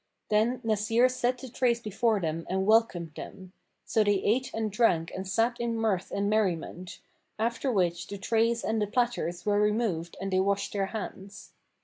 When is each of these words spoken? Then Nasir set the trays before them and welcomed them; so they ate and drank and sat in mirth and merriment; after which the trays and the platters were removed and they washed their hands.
Then 0.29 0.61
Nasir 0.63 1.07
set 1.09 1.37
the 1.37 1.47
trays 1.47 1.79
before 1.79 2.19
them 2.19 2.47
and 2.49 2.65
welcomed 2.65 3.13
them; 3.13 3.53
so 3.85 4.03
they 4.03 4.15
ate 4.15 4.51
and 4.51 4.71
drank 4.71 5.11
and 5.13 5.27
sat 5.27 5.59
in 5.59 5.75
mirth 5.75 6.09
and 6.09 6.27
merriment; 6.27 6.99
after 7.37 7.71
which 7.71 8.07
the 8.07 8.17
trays 8.17 8.63
and 8.63 8.81
the 8.81 8.87
platters 8.87 9.45
were 9.45 9.61
removed 9.61 10.17
and 10.19 10.33
they 10.33 10.39
washed 10.39 10.73
their 10.73 10.87
hands. 10.87 11.51